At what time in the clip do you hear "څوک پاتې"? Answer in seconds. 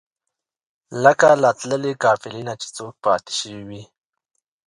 2.77-3.31